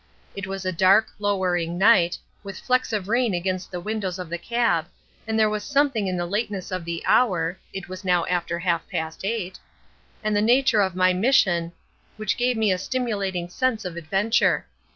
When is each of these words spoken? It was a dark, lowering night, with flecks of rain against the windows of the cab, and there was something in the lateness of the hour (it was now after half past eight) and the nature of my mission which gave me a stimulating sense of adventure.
It 0.35 0.47
was 0.47 0.65
a 0.65 0.71
dark, 0.71 1.09
lowering 1.19 1.77
night, 1.77 2.17
with 2.43 2.57
flecks 2.57 2.91
of 2.91 3.07
rain 3.07 3.35
against 3.35 3.69
the 3.69 3.79
windows 3.79 4.17
of 4.17 4.29
the 4.31 4.39
cab, 4.39 4.87
and 5.27 5.37
there 5.37 5.47
was 5.47 5.63
something 5.63 6.07
in 6.07 6.17
the 6.17 6.25
lateness 6.25 6.71
of 6.71 6.85
the 6.85 7.03
hour 7.05 7.59
(it 7.71 7.87
was 7.87 8.03
now 8.03 8.25
after 8.25 8.57
half 8.57 8.89
past 8.89 9.23
eight) 9.23 9.59
and 10.23 10.35
the 10.35 10.41
nature 10.41 10.81
of 10.81 10.95
my 10.95 11.13
mission 11.13 11.71
which 12.17 12.35
gave 12.35 12.57
me 12.57 12.71
a 12.71 12.79
stimulating 12.79 13.47
sense 13.47 13.85
of 13.85 13.95
adventure. 13.95 14.65